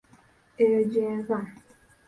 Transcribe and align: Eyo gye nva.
Eyo 0.63 0.79
gye 0.91 1.05
nva. 1.19 1.37